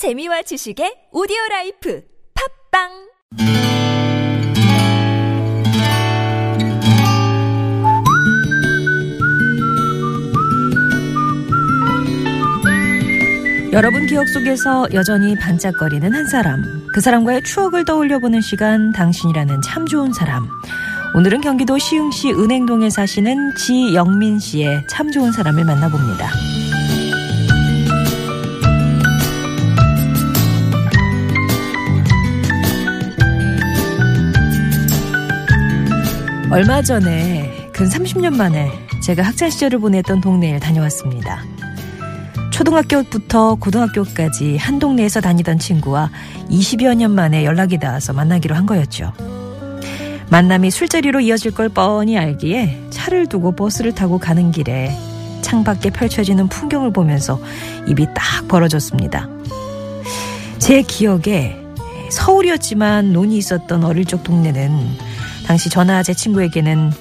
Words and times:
재미와 0.00 0.40
지식의 0.40 1.12
오디오 1.12 1.36
라이프 1.50 2.00
팟빵 2.72 2.88
여러분 13.74 14.06
기억 14.06 14.26
속에서 14.26 14.88
여전히 14.94 15.36
반짝거리는 15.36 16.14
한 16.14 16.26
사람. 16.28 16.62
그 16.94 17.02
사람과의 17.02 17.42
추억을 17.42 17.84
떠올려보는 17.84 18.40
시간, 18.40 18.92
당신이라는 18.92 19.60
참 19.60 19.84
좋은 19.84 20.14
사람. 20.14 20.48
오늘은 21.14 21.42
경기도 21.42 21.76
시흥시 21.76 22.30
은행동에 22.30 22.88
사시는 22.88 23.54
지영민 23.56 24.38
씨의 24.38 24.86
참 24.88 25.10
좋은 25.10 25.30
사람을 25.30 25.66
만나봅니다. 25.66 26.59
얼마 36.50 36.82
전에 36.82 37.70
근 37.72 37.88
30년 37.88 38.34
만에 38.34 38.72
제가 39.00 39.22
학창 39.22 39.48
시절을 39.50 39.78
보냈던 39.78 40.20
동네에 40.20 40.58
다녀왔습니다. 40.58 41.44
초등학교부터 42.50 43.54
고등학교까지 43.54 44.56
한 44.56 44.80
동네에서 44.80 45.20
다니던 45.20 45.60
친구와 45.60 46.10
20여 46.50 46.96
년 46.96 47.12
만에 47.12 47.44
연락이 47.44 47.78
닿아서 47.78 48.12
만나기로 48.12 48.56
한 48.56 48.66
거였죠. 48.66 49.12
만남이 50.28 50.72
술자리로 50.72 51.20
이어질 51.20 51.52
걸 51.52 51.68
뻔히 51.68 52.18
알기에 52.18 52.88
차를 52.90 53.26
두고 53.26 53.52
버스를 53.52 53.94
타고 53.94 54.18
가는 54.18 54.50
길에 54.50 54.90
창밖에 55.42 55.90
펼쳐지는 55.90 56.48
풍경을 56.48 56.92
보면서 56.92 57.40
입이 57.86 58.06
딱 58.12 58.48
벌어졌습니다. 58.48 59.28
제 60.58 60.82
기억에 60.82 61.56
서울이었지만 62.10 63.12
논이 63.12 63.38
있었던 63.38 63.84
어릴 63.84 64.04
적 64.04 64.24
동네는 64.24 65.09
당시 65.50 65.68
전화 65.68 66.00
제 66.04 66.14
친구에게는 66.14 66.92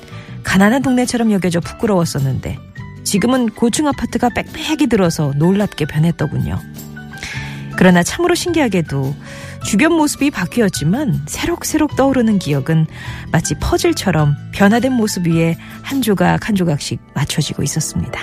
가난한 0.42 0.82
동네처럼 0.82 1.32
여겨져 1.32 1.60
부끄러웠었는데 1.60 2.58
지금은 3.04 3.50
고층 3.50 3.88
아파트가 3.88 4.30
빽빽이 4.30 4.88
들어서 4.88 5.34
놀랍게 5.36 5.86
변했더군요. 5.86 6.60
그러나 7.78 8.02
참으로 8.02 8.34
신기하게도 8.34 9.16
주변 9.64 9.94
모습이 9.94 10.32
바뀌었지만 10.32 11.26
새록새록 11.28 11.96
떠오르는 11.96 12.40
기억은 12.40 12.88
마치 13.32 13.54
퍼즐처럼 13.54 14.36
변화된 14.52 14.94
모습 14.94 15.28
위에 15.28 15.56
한 15.84 16.02
조각 16.02 16.50
한 16.50 16.56
조각씩 16.56 17.00
맞춰지고 17.14 17.62
있었습니다. 17.62 18.20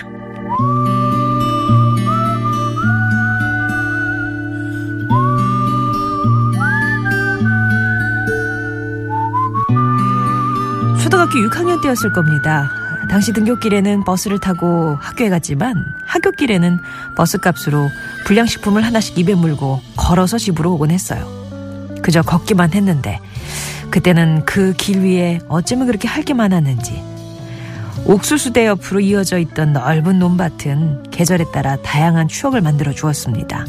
초등학교 11.16 11.38
6학년 11.48 11.80
때였을 11.80 12.12
겁니다. 12.12 12.70
당시 13.08 13.32
등굣길에는 13.32 14.04
버스를 14.04 14.38
타고 14.38 14.98
학교에 15.00 15.30
갔지만 15.30 15.82
학교길에는 16.04 16.78
버스값으로 17.16 17.88
불량식품을 18.26 18.84
하나씩 18.84 19.18
입에 19.18 19.34
물고 19.34 19.80
걸어서 19.96 20.36
집으로 20.36 20.74
오곤 20.74 20.90
했어요. 20.90 21.26
그저 22.02 22.20
걷기만 22.20 22.74
했는데 22.74 23.18
그때는 23.90 24.44
그 24.44 24.74
길 24.76 25.00
위에 25.00 25.38
어쩌면 25.48 25.86
그렇게 25.86 26.06
할게 26.06 26.34
많았는지 26.34 27.02
옥수수대 28.04 28.66
옆으로 28.66 29.00
이어져 29.00 29.38
있던 29.38 29.72
넓은 29.72 30.18
논밭은 30.18 31.04
계절에 31.12 31.46
따라 31.50 31.76
다양한 31.76 32.28
추억을 32.28 32.60
만들어 32.60 32.92
주었습니다. 32.92 33.64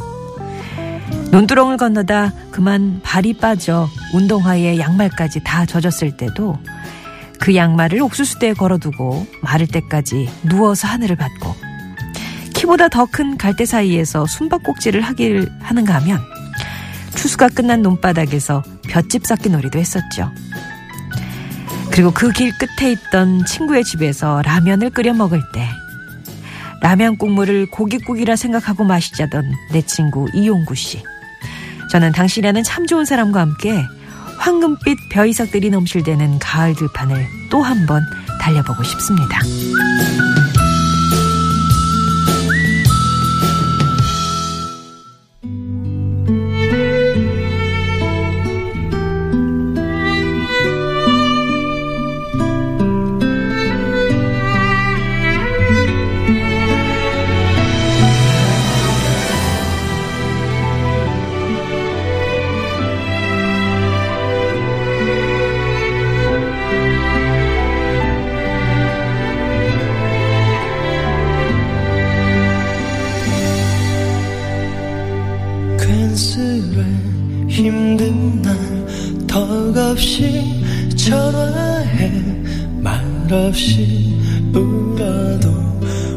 논두렁을 1.31 1.77
건너다 1.77 2.33
그만 2.51 2.99
발이 3.03 3.37
빠져 3.37 3.87
운동화에 4.13 4.79
양말까지 4.79 5.45
다 5.45 5.65
젖었을 5.65 6.17
때도 6.17 6.57
그 7.47 7.55
양말을 7.55 8.01
옥수수대에 8.01 8.55
걸어두고 8.55 9.25
마를 9.41 9.67
때까지 9.67 10.29
누워서 10.43 10.85
하늘을 10.89 11.15
받고 11.15 11.55
키보다 12.53 12.89
더 12.89 13.05
큰 13.05 13.37
갈대 13.37 13.65
사이에서 13.65 14.25
숨바꼭질을 14.25 14.99
하길 14.99 15.49
하는가 15.61 15.93
하면 15.95 16.19
추수가 17.15 17.47
끝난 17.47 17.81
논바닥에서 17.81 18.63
볏짚 18.89 19.25
쌓기 19.25 19.49
놀이도 19.49 19.79
했었죠. 19.79 20.29
그리고 21.89 22.11
그 22.11 22.33
길 22.33 22.51
끝에 22.57 22.91
있던 22.91 23.45
친구의 23.45 23.85
집에서 23.85 24.41
라면을 24.41 24.89
끓여 24.89 25.13
먹을 25.13 25.41
때 25.53 25.69
라면 26.81 27.15
국물을 27.15 27.67
고깃국이라 27.71 28.35
생각하고 28.35 28.83
마시자던 28.83 29.53
내 29.71 29.81
친구 29.83 30.27
이용구 30.33 30.75
씨. 30.75 31.01
저는 31.93 32.11
당신이라는 32.11 32.63
참 32.63 32.85
좋은 32.85 33.05
사람과 33.05 33.39
함께 33.39 33.85
황금빛 34.37 35.09
벼이삭들이 35.09 35.69
넘실대는 35.69 36.39
가을 36.39 36.73
들판을 36.75 37.27
또 37.49 37.61
한 37.63 37.85
번 37.87 38.01
달려보고 38.41 38.83
싶습니다. 38.83 39.39
괜스레 76.17 76.83
힘든 77.47 78.41
날 78.41 78.57
턱없이 79.27 80.43
전화해 80.95 82.11
말 82.79 83.05
없이 83.31 84.17
울어도 84.51 85.47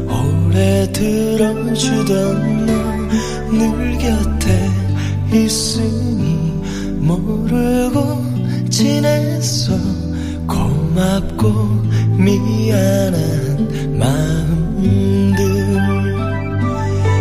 오래 0.09 0.91
들어주던 0.91 2.65
너 2.65 2.81
늘 3.51 3.97
곁에 3.99 4.69
있으니 5.31 6.51
모르고 6.99 8.23
지냈어. 8.71 9.77
고맙고 10.47 11.51
미안한 12.17 13.99
마음들. 13.99 15.45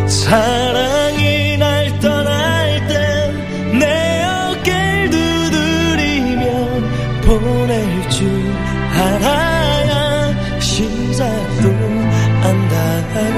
사랑 0.09 1.00
안다고 12.43 13.37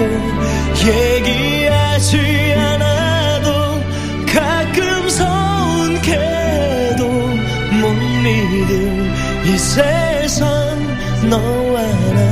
얘기하지 0.86 2.54
않아도 2.56 3.48
가끔 4.26 5.08
서운해도 5.08 7.02
못 7.08 7.92
믿을 8.22 8.70
이 9.46 9.58
세상 9.58 10.38
너와 11.28 11.82
난 11.82 12.22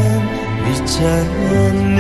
있잖니 0.73 2.00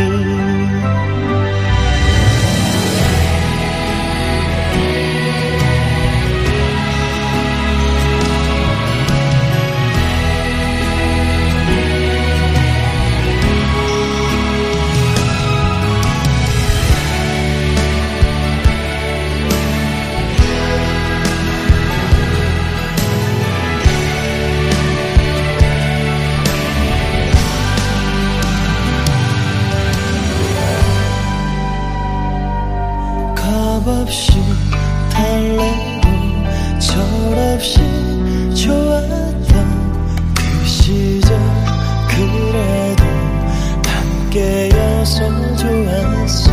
함께여서 44.30 45.56
좋았어. 45.56 46.50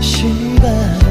시간 0.00 1.01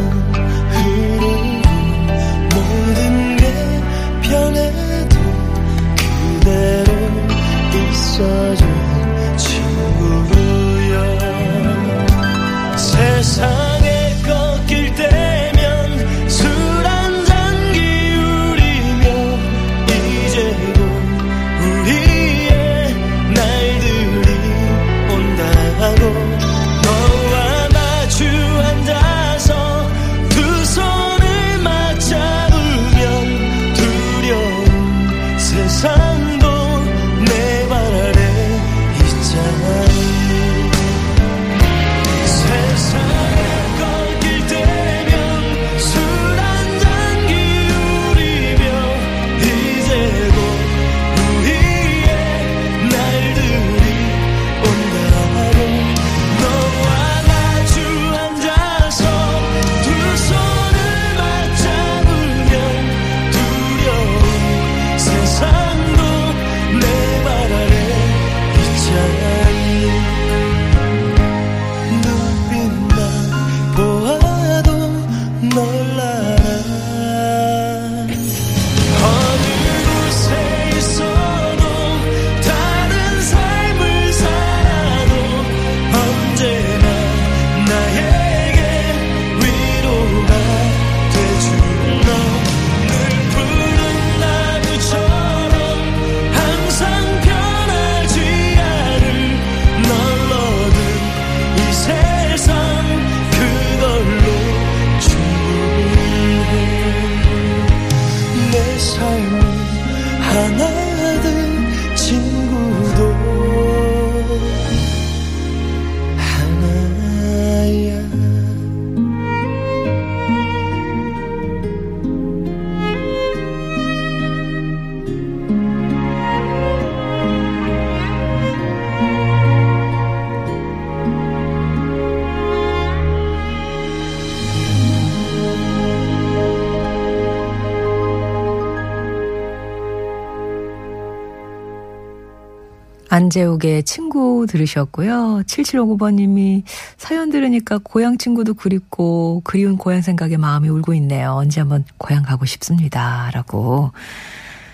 안재욱의 143.32 143.84
친구 143.84 144.46
들으셨고요. 144.48 145.44
7759번님이 145.46 146.64
사연 146.98 147.30
들으니까 147.30 147.80
고향 147.82 148.18
친구도 148.18 148.56
그립고 148.56 149.42
그리운 149.46 149.78
고향 149.78 150.02
생각에 150.02 150.36
마음이 150.36 150.68
울고 150.68 150.94
있네요. 150.96 151.32
언제 151.32 151.62
한번 151.62 151.86
고향 151.98 152.24
가고 152.24 152.46
싶습니다. 152.46 153.32
라고. 153.34 153.92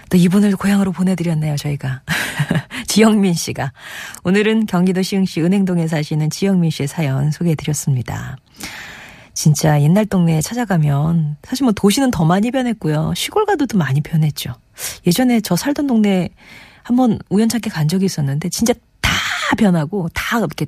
또 0.10 0.18
이분을 0.18 0.56
고향으로 0.56 0.92
보내드렸네요, 0.92 1.56
저희가. 1.58 2.02
지영민 2.88 3.36
씨가. 3.36 3.74
오늘은 4.24 4.66
경기도 4.66 5.04
시흥시 5.04 5.42
은행동에 5.42 5.88
사시는 5.88 6.32
지영민 6.32 6.72
씨의 6.72 6.88
사연 6.88 7.30
소개해드렸습니다. 7.30 8.38
진짜 9.34 9.80
옛날 9.84 10.08
동네에 10.08 10.42
찾아가면 10.42 11.38
사실 11.44 11.66
뭐 11.66 11.74
도시는 11.74 12.10
더 12.10 12.26
많이 12.26 12.50
변했고요. 12.50 13.14
시골 13.16 13.46
가도 13.46 13.68
더 13.68 13.78
많이 13.78 14.02
변했죠. 14.02 14.56
예전에 15.06 15.42
저 15.42 15.56
살던 15.56 15.86
동네 15.86 16.30
한번 16.88 17.20
우연찮게 17.30 17.70
간 17.70 17.90
적이 17.90 18.06
있었는데 18.06 18.48
진짜 18.48 18.74
다 19.02 19.12
변하고 19.58 20.08
다 20.14 20.38
이렇게 20.38 20.68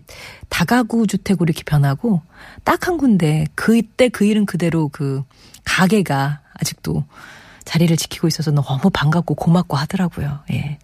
다가구 0.50 1.08
주택으로 1.08 1.46
이렇게 1.46 1.64
변하고 1.64 2.22
딱 2.66 2.88
한 2.88 2.98
군데 2.98 3.46
그때 3.56 4.10
그 4.10 4.26
일은 4.26 4.46
그대로 4.46 4.90
그 4.90 5.24
가게가 5.64 6.42
아직도 6.56 7.06
자리를 7.64 7.96
지키고 7.96 8.28
있어서 8.28 8.52
너무 8.52 8.90
반갑고 8.92 9.36
고맙고 9.36 9.78
하더라고요. 9.78 10.40
예. 10.52 10.78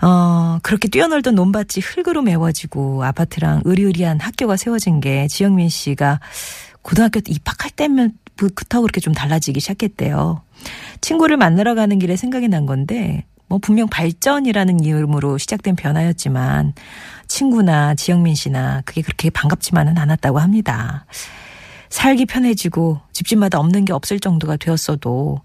어, 0.00 0.58
그렇게 0.62 0.88
뛰어놀던 0.88 1.34
논밭이 1.34 1.82
흙으로 1.82 2.22
메워지고 2.22 3.04
아파트랑 3.04 3.64
으리으리한 3.66 4.20
학교가 4.20 4.56
세워진 4.56 5.00
게 5.00 5.26
지영민 5.28 5.68
씨가 5.68 6.20
고등학교 6.80 7.20
입학할 7.26 7.72
때면 7.72 8.14
그렇다고 8.36 8.82
그렇게 8.82 9.00
좀 9.00 9.12
달라지기 9.12 9.60
시작했대요. 9.60 10.40
친구를 11.02 11.36
만나러 11.36 11.74
가는 11.74 11.98
길에 11.98 12.16
생각이 12.16 12.48
난 12.48 12.64
건데 12.64 13.26
뭐 13.50 13.58
분명 13.58 13.88
발전이라는 13.88 14.80
이름으로 14.84 15.36
시작된 15.36 15.74
변화였지만 15.74 16.72
친구나 17.26 17.96
지영민 17.96 18.36
씨나 18.36 18.82
그게 18.86 19.02
그렇게 19.02 19.28
반갑지만은 19.28 19.98
않았다고 19.98 20.38
합니다. 20.38 21.04
살기 21.90 22.26
편해지고 22.26 23.00
집집마다 23.12 23.58
없는 23.58 23.84
게 23.84 23.92
없을 23.92 24.20
정도가 24.20 24.56
되었어도 24.56 25.40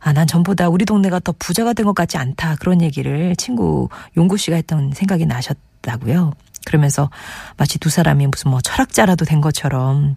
아, 0.00 0.12
난 0.14 0.26
전보다 0.26 0.70
우리 0.70 0.86
동네가 0.86 1.20
더 1.20 1.32
부자가 1.38 1.74
된 1.74 1.84
것 1.84 1.94
같지 1.94 2.16
않다. 2.16 2.56
그런 2.56 2.80
얘기를 2.80 3.36
친구 3.36 3.90
용구 4.16 4.38
씨가 4.38 4.56
했던 4.56 4.92
생각이 4.92 5.26
나셨다고요. 5.26 6.32
그러면서 6.64 7.10
마치 7.58 7.78
두 7.78 7.90
사람이 7.90 8.26
무슨 8.28 8.50
뭐 8.50 8.62
철학자라도 8.62 9.26
된 9.26 9.42
것처럼 9.42 10.16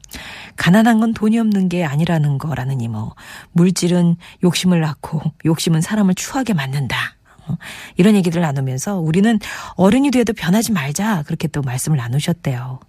가난한 0.55 1.01
건 1.01 1.13
돈이 1.13 1.37
없는 1.39 1.67
게 1.67 1.83
아니라는 1.83 2.37
거라느니 2.37 2.87
뭐 2.87 3.15
물질은 3.51 4.15
욕심을 4.45 4.79
낳고 4.79 5.21
욕심은 5.43 5.81
사람을 5.81 6.15
추하게 6.15 6.53
만든다. 6.53 7.16
어, 7.47 7.57
이런 7.95 8.15
얘기를 8.15 8.41
나누면서 8.41 8.97
우리는 8.99 9.39
어른이 9.75 10.11
돼도 10.11 10.33
변하지 10.33 10.71
말자 10.71 11.23
그렇게 11.25 11.47
또 11.47 11.61
말씀을 11.61 11.97
나누셨대요. 11.97 12.79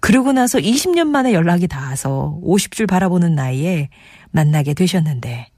그러고 0.00 0.32
나서 0.32 0.58
20년 0.58 1.08
만에 1.08 1.34
연락이 1.34 1.68
닿아서 1.68 2.38
50줄 2.42 2.88
바라보는 2.88 3.34
나이에 3.34 3.90
만나게 4.30 4.72
되셨는데 4.74 5.48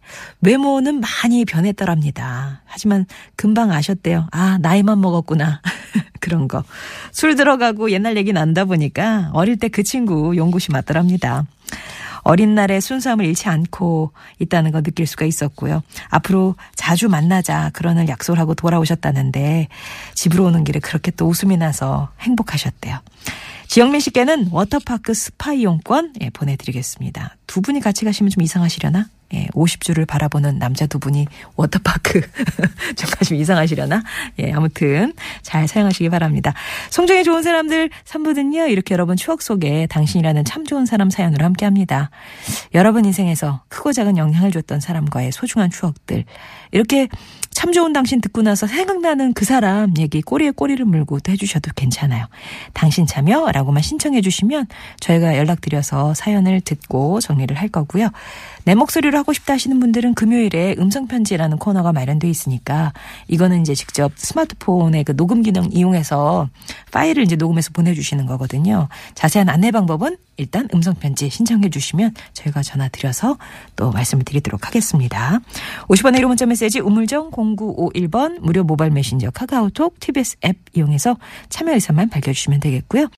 외모는 0.41 1.01
많이 1.01 1.45
변했더랍니다. 1.45 2.63
하지만 2.65 3.07
금방 3.37 3.71
아셨대요. 3.71 4.27
아, 4.33 4.59
나이만 4.61 5.01
먹었구나. 5.01 5.61
그런 6.21 6.49
거. 6.49 6.65
술 7.13 7.37
들어가고 7.37 7.91
옛날 7.93 8.17
얘기 8.17 8.33
나누다 8.33 8.65
보니까 8.65 9.31
어릴 9.33 9.59
때 9.59 9.69
그 9.69 9.83
친구 9.83 10.37
용구씨 10.37 10.71
맞더랍니다. 10.73 11.45
어린 12.23 12.55
날의 12.55 12.81
순수함을 12.81 13.25
잃지 13.25 13.49
않고 13.49 14.13
있다는 14.39 14.71
거 14.71 14.83
느낄 14.83 15.07
수가 15.07 15.25
있었고요. 15.25 15.83
앞으로 16.09 16.55
자주 16.75 17.09
만나자 17.09 17.71
그러는 17.73 18.09
약속을 18.09 18.39
하고 18.39 18.55
돌아오셨다는데 18.55 19.69
집으로 20.15 20.45
오는 20.47 20.65
길에 20.65 20.81
그렇게 20.81 21.11
또 21.11 21.27
웃음이 21.27 21.57
나서 21.57 22.11
행복하셨대요. 22.21 22.99
지영민 23.73 24.01
씨께는 24.01 24.49
워터파크 24.51 25.15
스파 25.15 25.55
이용권 25.55 26.13
예, 26.21 26.29
보내드리겠습니다. 26.29 27.37
두 27.47 27.63
분이 27.63 27.81
같이 27.81 28.05
가시면 28.05 28.29
좀 28.29 28.43
이상하시려나? 28.43 29.07
예, 29.33 29.47
50줄을 29.55 30.07
바라보는 30.07 30.59
남자 30.59 30.87
두 30.87 30.99
분이 30.99 31.27
워터파크 31.57 32.21
좀 32.97 33.11
가시면 33.11 33.41
이상하시려나? 33.41 34.03
예, 34.41 34.53
아무튼 34.53 35.15
잘 35.41 35.67
사용하시기 35.67 36.11
바랍니다. 36.11 36.53
송정의 36.91 37.25
좋은 37.25 37.43
사람들 37.43 37.89
3부는요. 38.05 38.69
이렇게 38.69 38.93
여러분 38.93 39.17
추억 39.17 39.41
속에 39.41 39.87
당신이라는 39.87 40.45
참 40.45 40.67
좋은 40.67 40.85
사람 40.85 41.09
사연으로 41.09 41.43
함께합니다. 41.43 42.11
여러분 42.75 43.07
인생에서 43.07 43.63
크고 43.69 43.95
작은 43.95 44.19
영향을 44.19 44.51
줬던 44.51 44.81
사람과의 44.81 45.33
소중한 45.33 45.71
추억들 45.71 46.27
이렇게 46.73 47.09
참 47.53 47.73
좋은 47.73 47.93
당신 47.93 48.21
듣고 48.21 48.43
나서 48.43 48.67
생각나는 48.67 49.35
그 49.35 49.45
사람 49.45 49.95
얘기 49.99 50.23
꼬리에 50.23 50.51
꼬리를 50.51 50.85
물고 50.85 51.21
또 51.21 51.33
해주셔도 51.33 51.71
괜찮아요. 51.77 52.27
당신 52.73 53.07
참여라고만 53.07 53.83
신청해 53.83 54.21
주시면 54.21 54.67
저희가 55.01 55.37
연락드려서 55.37 56.15
사연을 56.15 56.61
듣고 56.63 57.21
정리를 57.21 57.55
할 57.57 57.69
거고요. 57.69 58.09
내 58.65 58.75
목소리로 58.75 59.19
하고 59.19 59.33
싶다 59.33 59.55
하시는 59.55 59.79
분들은 59.81 60.15
금요일에 60.15 60.77
음성편지라는 60.79 61.59
코너가 61.59 61.93
마련되어 61.93 62.31
있으니까 62.31 62.93
이거는 63.29 63.61
이제 63.61 63.75
직접 63.75 64.13
스마트폰의 64.17 65.05
그 65.05 65.17
녹음 65.17 65.43
기능 65.43 65.69
이용해서 65.73 66.49
파일을 66.93 67.25
이제 67.25 67.37
녹음해서 67.37 67.71
보내주시는 67.73 68.27
거거든요. 68.27 68.89
자세한 69.15 69.49
안내 69.49 69.71
방법은 69.71 70.17
일단 70.37 70.69
음성편지 70.73 71.29
신청해 71.29 71.71
주시면 71.71 72.15
저희가 72.33 72.63
전화 72.63 72.89
드려서 72.89 73.37
또 73.77 73.91
말씀을 73.91 74.25
드리도록 74.25 74.67
하겠습니다. 74.67 75.41
50원의 75.89 76.21
1호 76.21 76.29
문자 76.29 76.47
메시지 76.47 76.81
우물정 76.81 77.31
0951번 77.43 78.41
무료 78.41 78.65
모바일 78.65 78.93
메신저 78.93 79.31
카카오톡 79.31 79.99
TBS 80.01 80.37
앱 80.45 80.57
이용해서 80.75 81.17
참여 81.49 81.75
의사만 81.75 82.09
밝혀주시면 82.11 82.61
되겠고요. 82.61 83.09